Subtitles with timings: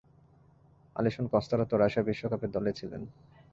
[0.95, 3.01] Alisson কস্তারা তো Russia বিশ্বকাপের দলেই ছিলেন।